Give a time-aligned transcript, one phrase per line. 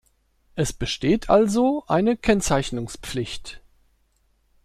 [0.55, 3.61] Es besteht also eine Kennzeichnungspflicht.